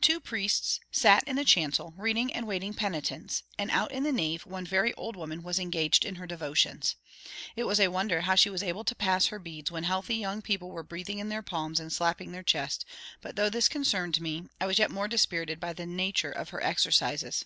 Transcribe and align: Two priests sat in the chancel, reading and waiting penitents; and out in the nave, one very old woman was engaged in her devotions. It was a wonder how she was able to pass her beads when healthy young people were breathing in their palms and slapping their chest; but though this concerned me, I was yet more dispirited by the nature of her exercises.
Two 0.00 0.20
priests 0.20 0.80
sat 0.90 1.22
in 1.28 1.36
the 1.36 1.44
chancel, 1.44 1.92
reading 1.98 2.32
and 2.32 2.46
waiting 2.46 2.72
penitents; 2.72 3.42
and 3.58 3.70
out 3.70 3.92
in 3.92 4.04
the 4.04 4.10
nave, 4.10 4.46
one 4.46 4.64
very 4.64 4.94
old 4.94 5.16
woman 5.16 5.42
was 5.42 5.58
engaged 5.58 6.02
in 6.02 6.14
her 6.14 6.26
devotions. 6.26 6.94
It 7.56 7.64
was 7.64 7.78
a 7.78 7.88
wonder 7.88 8.22
how 8.22 8.36
she 8.36 8.48
was 8.48 8.62
able 8.62 8.84
to 8.84 8.94
pass 8.94 9.26
her 9.26 9.38
beads 9.38 9.70
when 9.70 9.84
healthy 9.84 10.14
young 10.16 10.40
people 10.40 10.70
were 10.70 10.82
breathing 10.82 11.18
in 11.18 11.28
their 11.28 11.42
palms 11.42 11.78
and 11.78 11.92
slapping 11.92 12.32
their 12.32 12.42
chest; 12.42 12.86
but 13.20 13.36
though 13.36 13.50
this 13.50 13.68
concerned 13.68 14.18
me, 14.18 14.46
I 14.58 14.64
was 14.64 14.78
yet 14.78 14.90
more 14.90 15.08
dispirited 15.08 15.60
by 15.60 15.74
the 15.74 15.84
nature 15.84 16.32
of 16.32 16.48
her 16.48 16.62
exercises. 16.62 17.44